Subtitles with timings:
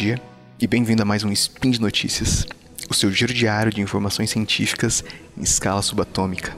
[0.00, 0.18] dia
[0.58, 2.46] e bem-vindo a mais um Spin de Notícias,
[2.88, 5.04] o seu giro diário de informações científicas
[5.36, 6.56] em escala subatômica.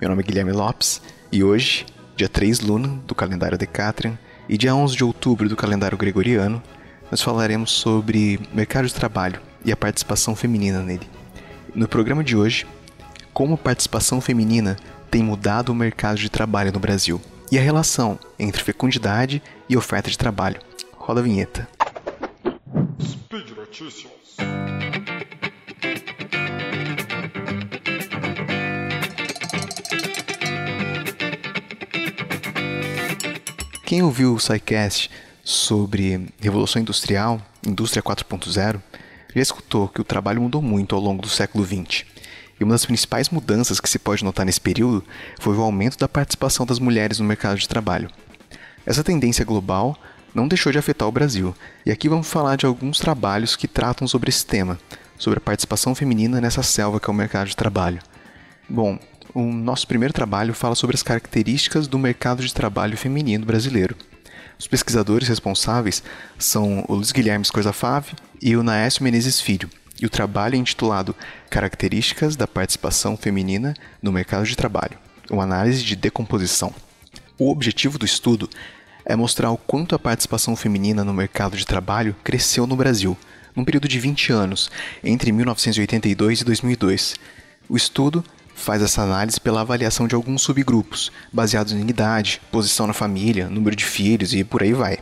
[0.00, 1.02] Meu nome é Guilherme Lopes
[1.32, 1.84] e hoje,
[2.16, 4.16] dia 3 Luna do calendário Decatrian
[4.48, 6.62] e dia 11 de outubro do calendário gregoriano,
[7.10, 11.10] nós falaremos sobre mercado de trabalho e a participação feminina nele.
[11.74, 12.64] No programa de hoje,
[13.32, 14.76] como a participação feminina
[15.10, 17.20] tem mudado o mercado de trabalho no Brasil
[17.50, 20.60] e a relação entre fecundidade e oferta de trabalho.
[20.92, 21.68] Roda a vinheta.
[23.72, 24.36] Notícias.
[33.86, 35.10] Quem ouviu o SciCast
[35.42, 38.78] sobre Revolução Industrial, Indústria 4.0,
[39.34, 42.04] já escutou que o trabalho mudou muito ao longo do século XX.
[42.60, 45.02] E uma das principais mudanças que se pode notar nesse período
[45.40, 48.10] foi o aumento da participação das mulheres no mercado de trabalho.
[48.84, 49.96] Essa tendência global
[50.34, 54.08] não deixou de afetar o Brasil, e aqui vamos falar de alguns trabalhos que tratam
[54.08, 54.78] sobre esse tema,
[55.18, 58.00] sobre a participação feminina nessa selva que é o mercado de trabalho.
[58.68, 58.98] Bom,
[59.34, 63.96] o nosso primeiro trabalho fala sobre as características do mercado de trabalho feminino brasileiro.
[64.58, 66.02] Os pesquisadores responsáveis
[66.38, 69.68] são o Luiz Guilherme Scorzafave e o Naécio Menezes Filho,
[70.00, 71.14] e o trabalho é intitulado
[71.48, 74.98] Características da Participação Feminina no Mercado de Trabalho,
[75.30, 76.74] uma análise de decomposição.
[77.38, 78.48] O objetivo do estudo
[79.04, 83.16] é mostrar o quanto a participação feminina no mercado de trabalho cresceu no Brasil,
[83.54, 84.70] num período de 20 anos,
[85.02, 87.14] entre 1982 e 2002.
[87.68, 92.92] O estudo faz essa análise pela avaliação de alguns subgrupos, baseados em idade, posição na
[92.92, 94.98] família, número de filhos e por aí vai.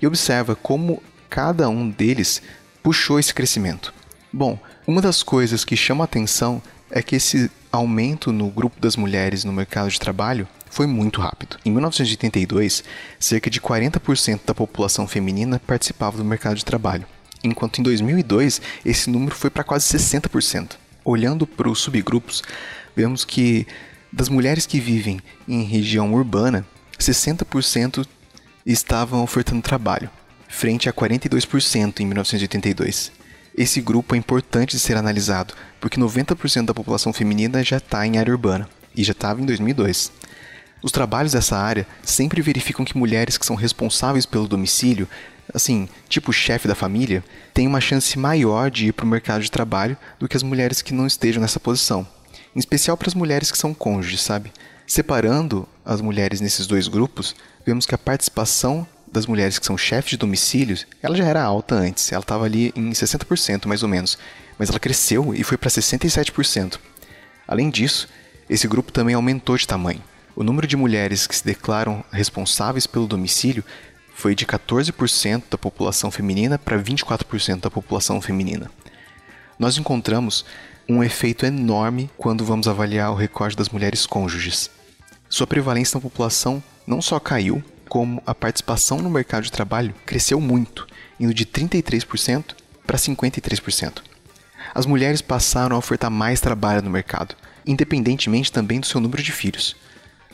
[0.00, 2.42] E observa como cada um deles
[2.82, 3.94] puxou esse crescimento.
[4.32, 8.96] Bom, uma das coisas que chama a atenção é que esse aumento no grupo das
[8.96, 11.58] mulheres no mercado de trabalho foi muito rápido.
[11.66, 12.82] Em 1982,
[13.20, 17.04] cerca de 40% da população feminina participava do mercado de trabalho,
[17.44, 20.76] enquanto em 2002 esse número foi para quase 60%.
[21.04, 22.42] Olhando para os subgrupos,
[22.96, 23.66] vemos que
[24.10, 26.66] das mulheres que vivem em região urbana,
[26.98, 28.06] 60%
[28.64, 30.08] estavam ofertando trabalho,
[30.48, 33.12] frente a 42% em 1982.
[33.54, 38.16] Esse grupo é importante de ser analisado, porque 90% da população feminina já está em
[38.16, 38.66] área urbana,
[38.96, 40.10] e já estava em 2002.
[40.82, 45.08] Os trabalhos dessa área sempre verificam que mulheres que são responsáveis pelo domicílio
[45.52, 47.22] assim, tipo chefe da família,
[47.52, 50.82] tem uma chance maior de ir para o mercado de trabalho do que as mulheres
[50.82, 52.06] que não estejam nessa posição.
[52.54, 54.52] Em especial para as mulheres que são cônjuges, sabe?
[54.86, 57.34] Separando as mulheres nesses dois grupos,
[57.64, 61.74] vemos que a participação das mulheres que são chefes de domicílios, ela já era alta
[61.74, 64.18] antes, ela estava ali em 60% mais ou menos,
[64.58, 66.78] mas ela cresceu e foi para 67%.
[67.46, 68.08] Além disso,
[68.48, 70.02] esse grupo também aumentou de tamanho.
[70.34, 73.62] O número de mulheres que se declaram responsáveis pelo domicílio
[74.14, 78.70] foi de 14% da população feminina para 24% da população feminina.
[79.58, 80.44] Nós encontramos
[80.88, 84.70] um efeito enorme quando vamos avaliar o recorte das mulheres cônjuges.
[85.28, 90.40] Sua prevalência na população não só caiu, como a participação no mercado de trabalho cresceu
[90.40, 90.86] muito,
[91.20, 92.54] indo de 33%
[92.86, 94.02] para 53%.
[94.74, 97.34] As mulheres passaram a ofertar mais trabalho no mercado,
[97.66, 99.76] independentemente também do seu número de filhos.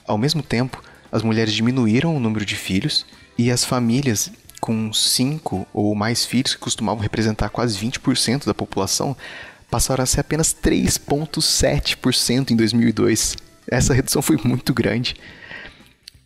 [0.09, 0.83] Ao mesmo tempo,
[1.13, 3.05] as mulheres diminuíram o número de filhos
[3.37, 9.15] e as famílias com cinco ou mais filhos, que costumavam representar quase 20% da população,
[9.71, 13.37] passaram a ser apenas 3,7% em 2002.
[13.71, 15.15] Essa redução foi muito grande.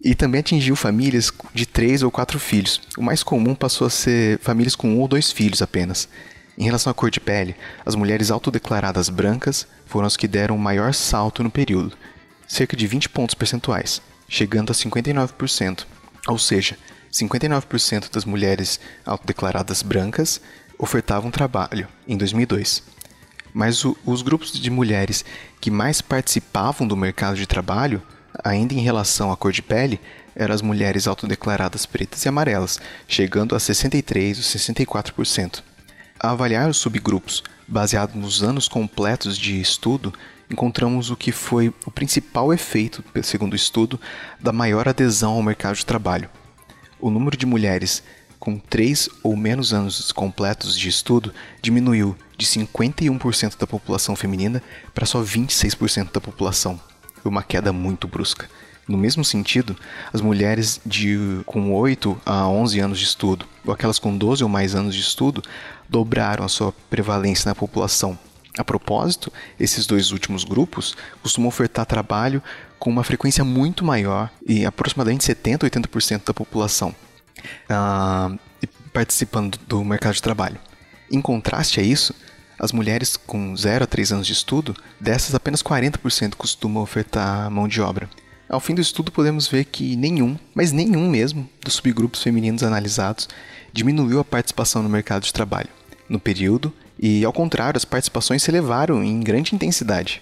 [0.00, 2.80] E também atingiu famílias de três ou quatro filhos.
[2.96, 6.08] O mais comum passou a ser famílias com um ou dois filhos apenas.
[6.56, 10.58] Em relação à cor de pele, as mulheres autodeclaradas brancas foram as que deram o
[10.58, 11.96] maior salto no período,
[12.52, 15.86] cerca de 20 pontos percentuais, chegando a 59%.
[16.28, 16.76] Ou seja,
[17.10, 20.38] 59% das mulheres autodeclaradas brancas
[20.78, 22.82] ofertavam trabalho em 2002.
[23.54, 25.24] Mas o, os grupos de mulheres
[25.62, 28.02] que mais participavam do mercado de trabalho,
[28.44, 29.98] ainda em relação à cor de pele,
[30.36, 32.78] eram as mulheres autodeclaradas pretas e amarelas,
[33.08, 35.62] chegando a 63% ou 64%.
[36.20, 40.12] A avaliar os subgrupos, baseado nos anos completos de estudo,
[40.52, 44.00] encontramos o que foi o principal efeito, segundo o estudo,
[44.40, 46.28] da maior adesão ao mercado de trabalho
[47.02, 48.02] o número de mulheres
[48.38, 54.62] com 3 ou menos anos completos de estudo diminuiu de 51% da população feminina
[54.94, 56.80] para só 26% da população.
[57.24, 58.48] Uma queda muito brusca.
[58.86, 59.76] No mesmo sentido,
[60.12, 64.48] as mulheres de com 8 a 11 anos de estudo, ou aquelas com 12 ou
[64.48, 65.42] mais anos de estudo,
[65.88, 68.18] dobraram a sua prevalência na população.
[68.56, 72.42] A propósito, esses dois últimos grupos costumam ofertar trabalho
[72.78, 76.94] com uma frequência muito maior e aproximadamente 70 a 80% da população.
[77.68, 78.30] Ah,
[78.92, 80.58] participando do mercado de trabalho.
[81.10, 82.14] Em contraste a isso,
[82.58, 87.66] as mulheres com 0 a 3 anos de estudo, dessas apenas 40% costumam ofertar mão
[87.66, 88.08] de obra.
[88.48, 93.28] Ao fim do estudo, podemos ver que nenhum, mas nenhum mesmo, dos subgrupos femininos analisados
[93.72, 95.70] diminuiu a participação no mercado de trabalho
[96.08, 96.72] no período,
[97.02, 100.20] e ao contrário, as participações se elevaram em grande intensidade.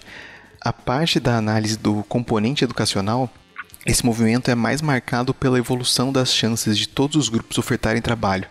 [0.59, 3.29] A parte da análise do componente educacional
[3.85, 8.47] esse movimento é mais marcado pela evolução das chances de todos os grupos ofertarem trabalho,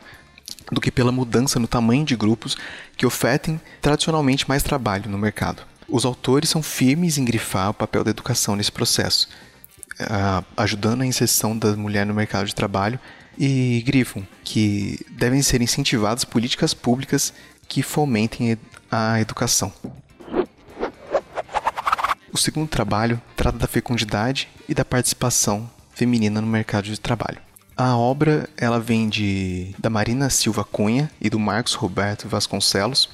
[0.73, 2.57] do que pela mudança no tamanho de grupos
[2.97, 5.63] que ofertem tradicionalmente mais trabalho no mercado.
[5.89, 9.29] Os autores são firmes em grifar o papel da educação nesse processo,
[10.57, 12.99] ajudando a inserção da mulher no mercado de trabalho
[13.39, 17.33] e grifam que devem ser incentivadas políticas públicas
[17.71, 18.59] que fomentem
[18.91, 19.73] a educação.
[22.33, 27.39] O segundo trabalho trata da fecundidade e da participação feminina no mercado de trabalho.
[27.77, 33.09] A obra ela vem de, da Marina Silva Cunha e do Marcos Roberto Vasconcelos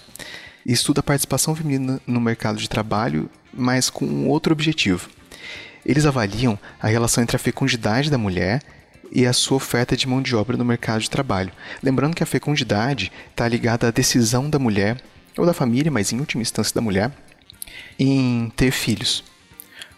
[0.65, 5.11] e estuda a participação feminina no mercado de trabalho, mas com outro objetivo.
[5.85, 8.63] Eles avaliam a relação entre a fecundidade da mulher
[9.13, 11.53] e a sua oferta de mão de obra no mercado de trabalho.
[11.83, 15.01] Lembrando que a fecundidade está ligada à decisão da mulher,
[15.37, 17.13] ou da família, mas em última instância da mulher,
[17.99, 19.23] em ter filhos.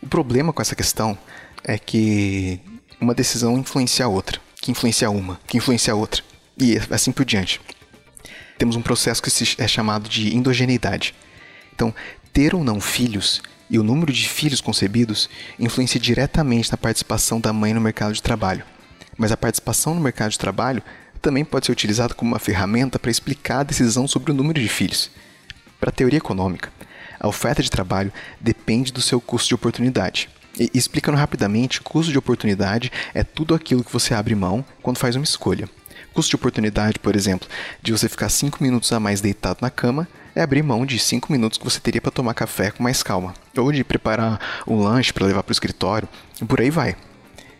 [0.02, 1.16] O problema com essa questão
[1.64, 2.60] é que
[3.00, 6.22] uma decisão influencia a outra, que influencia uma, que influencia a outra,
[6.58, 7.60] e assim por diante.
[8.56, 11.14] Temos um processo que é chamado de endogeneidade.
[11.72, 11.94] Então,
[12.32, 13.40] ter ou não filhos
[13.70, 15.28] e o número de filhos concebidos
[15.58, 18.64] influencia diretamente na participação da mãe no mercado de trabalho.
[19.18, 20.82] Mas a participação no mercado de trabalho
[21.20, 24.68] também pode ser utilizada como uma ferramenta para explicar a decisão sobre o número de
[24.68, 25.10] filhos.
[25.80, 26.70] Para a teoria econômica,
[27.18, 30.30] a oferta de trabalho depende do seu custo de oportunidade.
[30.58, 35.16] E, explicando rapidamente, custo de oportunidade é tudo aquilo que você abre mão quando faz
[35.16, 35.68] uma escolha.
[36.14, 37.48] Custo de oportunidade, por exemplo,
[37.82, 41.30] de você ficar 5 minutos a mais deitado na cama, é abrir mão de 5
[41.32, 45.12] minutos que você teria para tomar café com mais calma, ou de preparar um lanche
[45.12, 46.08] para levar para o escritório,
[46.40, 46.96] e por aí vai.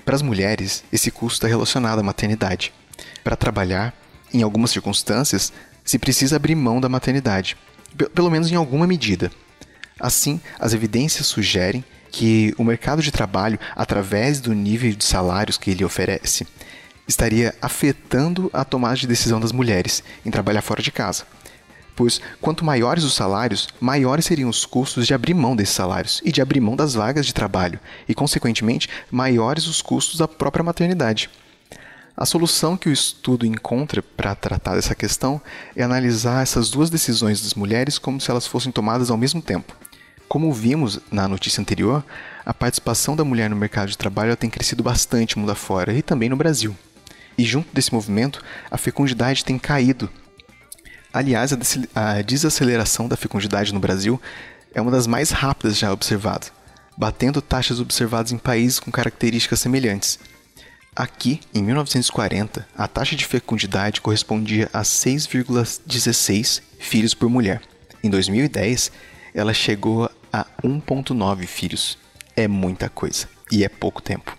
[0.09, 2.73] Para as mulheres, esse custo está relacionado à maternidade.
[3.23, 3.93] Para trabalhar,
[4.33, 5.53] em algumas circunstâncias,
[5.85, 7.59] se precisa abrir mão da maternidade,
[8.15, 9.31] pelo menos em alguma medida.
[10.01, 15.73] Assim, as evidências sugerem que o mercado de trabalho, através do nível de salários que
[15.73, 16.47] ele oferece,
[17.07, 21.27] estaria afetando a tomada de decisão das mulheres em trabalhar fora de casa.
[21.99, 26.31] Pois quanto maiores os salários, maiores seriam os custos de abrir mão desses salários e
[26.31, 31.29] de abrir mão das vagas de trabalho, e, consequentemente, maiores os custos da própria maternidade.
[32.17, 35.41] A solução que o estudo encontra para tratar dessa questão
[35.75, 39.75] é analisar essas duas decisões das mulheres como se elas fossem tomadas ao mesmo tempo.
[40.29, 42.05] Como vimos na notícia anterior,
[42.47, 46.29] a participação da mulher no mercado de trabalho tem crescido bastante mundo afora e também
[46.29, 46.77] no Brasil.
[47.37, 48.41] E junto desse movimento,
[48.71, 50.09] a fecundidade tem caído.
[51.13, 51.53] Aliás,
[51.95, 54.21] a desaceleração da fecundidade no Brasil
[54.75, 56.53] é uma das mais rápidas já observadas,
[56.97, 60.19] batendo taxas observadas em países com características semelhantes.
[60.95, 67.63] Aqui, em 1940, a taxa de fecundidade correspondia a 6,16 filhos por mulher.
[68.03, 68.93] Em 2010,
[69.35, 71.97] ela chegou a 1,9 filhos.
[72.37, 74.37] É muita coisa e é pouco tempo.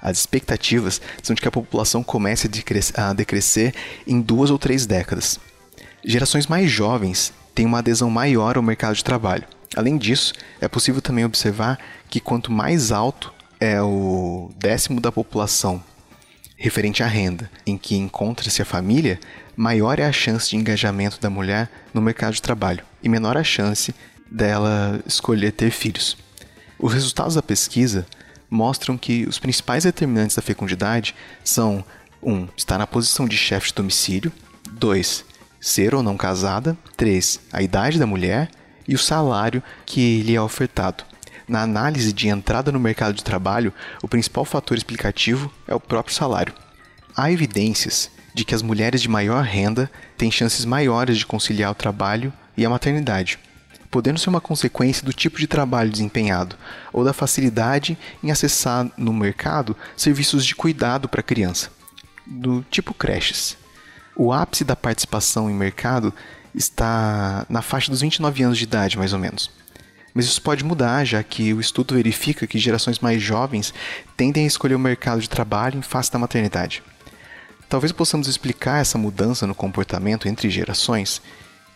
[0.00, 2.48] As expectativas são de que a população comece
[2.94, 3.74] a decrescer
[4.06, 5.40] em duas ou três décadas.
[6.08, 9.42] Gerações mais jovens têm uma adesão maior ao mercado de trabalho.
[9.74, 15.82] Além disso, é possível também observar que quanto mais alto é o décimo da população
[16.56, 19.18] referente à renda em que encontra-se a família,
[19.56, 23.42] maior é a chance de engajamento da mulher no mercado de trabalho e menor a
[23.42, 23.92] chance
[24.30, 26.16] dela escolher ter filhos.
[26.78, 28.06] Os resultados da pesquisa
[28.48, 31.84] mostram que os principais determinantes da fecundidade são
[32.22, 32.32] 1.
[32.32, 34.32] Um, estar na posição de chefe de domicílio,
[34.70, 35.25] 2.
[35.66, 37.40] Ser ou não casada, 3.
[37.52, 38.48] A idade da mulher
[38.86, 41.02] e o salário que lhe é ofertado.
[41.48, 46.14] Na análise de entrada no mercado de trabalho, o principal fator explicativo é o próprio
[46.14, 46.54] salário.
[47.16, 51.74] Há evidências de que as mulheres de maior renda têm chances maiores de conciliar o
[51.74, 53.36] trabalho e a maternidade,
[53.90, 56.54] podendo ser uma consequência do tipo de trabalho desempenhado
[56.92, 61.70] ou da facilidade em acessar no mercado serviços de cuidado para a criança,
[62.24, 63.56] do tipo creches.
[64.16, 66.12] O ápice da participação em mercado
[66.54, 69.50] está na faixa dos 29 anos de idade, mais ou menos.
[70.14, 73.74] Mas isso pode mudar, já que o estudo verifica que gerações mais jovens
[74.16, 76.82] tendem a escolher o mercado de trabalho em face da maternidade.
[77.68, 81.20] Talvez possamos explicar essa mudança no comportamento entre gerações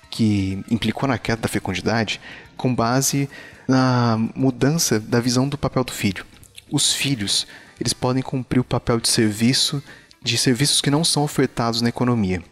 [0.08, 2.18] que implicou na queda da fecundidade
[2.56, 3.28] com base
[3.68, 6.24] na mudança da visão do papel do filho.
[6.70, 7.46] Os filhos,
[7.78, 9.82] eles podem cumprir o papel de serviço
[10.22, 12.42] de serviços que não são ofertados na economia.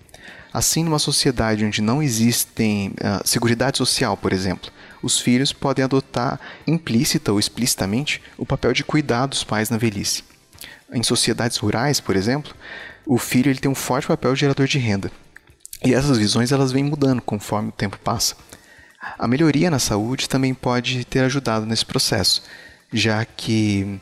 [0.53, 4.71] Assim, numa sociedade onde não existem uh, seguridade social, por exemplo,
[5.03, 10.25] os filhos podem adotar implícita ou explicitamente o papel de cuidar dos pais na velhice.
[10.93, 12.55] Em sociedades rurais, por exemplo,
[13.07, 15.11] o filho ele tem um forte papel gerador de renda.
[15.85, 18.35] E essas visões elas vêm mudando conforme o tempo passa.
[19.19, 22.43] A melhoria na saúde também pode ter ajudado nesse processo,
[22.93, 24.01] já que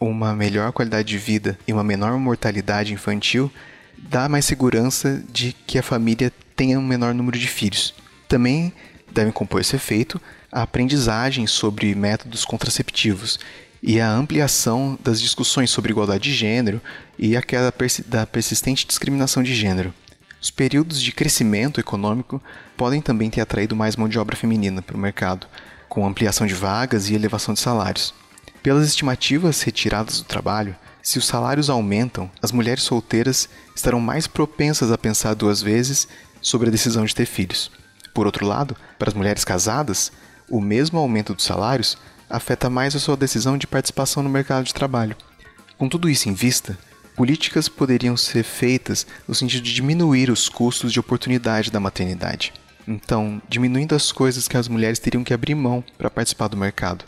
[0.00, 3.50] uma melhor qualidade de vida e uma menor mortalidade infantil
[3.96, 7.94] dá mais segurança de que a família tenha um menor número de filhos.
[8.28, 8.72] Também
[9.12, 13.38] devem compor esse efeito a aprendizagem sobre métodos contraceptivos
[13.82, 16.80] e a ampliação das discussões sobre igualdade de gênero
[17.18, 17.72] e a queda
[18.06, 19.92] da persistente discriminação de gênero.
[20.40, 22.40] Os períodos de crescimento econômico
[22.76, 25.46] podem também ter atraído mais mão de obra feminina para o mercado,
[25.88, 28.14] com ampliação de vagas e elevação de salários.
[28.62, 34.90] Pelas estimativas retiradas do trabalho, se os salários aumentam, as mulheres solteiras estarão mais propensas
[34.90, 36.08] a pensar duas vezes
[36.42, 37.70] sobre a decisão de ter filhos.
[38.12, 40.10] Por outro lado, para as mulheres casadas,
[40.50, 41.96] o mesmo aumento dos salários
[42.28, 45.16] afeta mais a sua decisão de participação no mercado de trabalho.
[45.78, 46.76] Com tudo isso em vista,
[47.14, 52.52] políticas poderiam ser feitas no sentido de diminuir os custos de oportunidade da maternidade.
[52.86, 57.04] Então, diminuindo as coisas que as mulheres teriam que abrir mão para participar do mercado,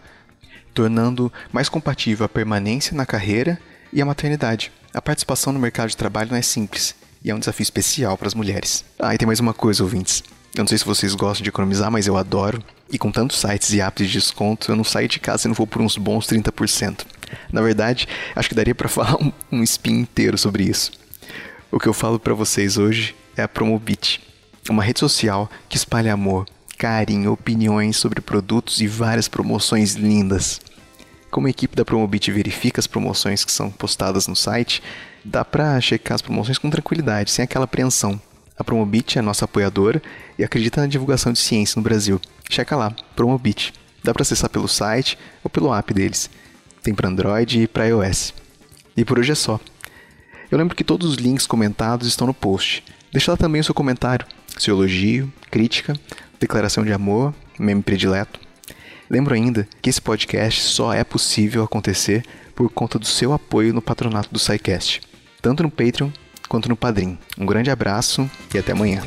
[0.80, 3.60] tornando mais compatível a permanência na carreira
[3.92, 4.72] e a maternidade.
[4.94, 8.26] A participação no mercado de trabalho não é simples e é um desafio especial para
[8.26, 8.82] as mulheres.
[8.98, 10.24] Ah, e tem mais uma coisa, ouvintes.
[10.54, 12.64] Eu não sei se vocês gostam de economizar, mas eu adoro.
[12.90, 15.54] E com tantos sites e apps de desconto, eu não saio de casa se não
[15.54, 17.04] for por uns bons 30%.
[17.52, 20.92] Na verdade, acho que daria para falar um, um spin inteiro sobre isso.
[21.70, 24.18] O que eu falo para vocês hoje é a Promobit,
[24.70, 26.46] uma rede social que espalha amor,
[26.80, 30.62] carinho, opiniões sobre produtos e várias promoções lindas.
[31.30, 34.82] Como a equipe da Promobit verifica as promoções que são postadas no site,
[35.24, 38.20] dá para checar as promoções com tranquilidade, sem aquela apreensão.
[38.58, 40.02] A Promobit é nossa apoiadora
[40.36, 42.20] e acredita na divulgação de ciência no Brasil.
[42.50, 43.72] Checa lá, Promobit.
[44.02, 46.28] Dá para acessar pelo site ou pelo app deles.
[46.82, 48.34] Tem para Android e para iOS.
[48.96, 49.60] E por hoje é só.
[50.50, 52.82] Eu lembro que todos os links comentados estão no post.
[53.12, 54.26] Deixa lá também o seu comentário,
[54.58, 55.94] seu elogio, crítica,
[56.40, 58.40] declaração de amor, meme predileto.
[59.10, 62.24] Lembro ainda que esse podcast só é possível acontecer
[62.54, 65.00] por conta do seu apoio no patronato do SciCast,
[65.42, 66.10] tanto no Patreon
[66.48, 67.18] quanto no Padrim.
[67.36, 69.02] Um grande abraço e até amanhã.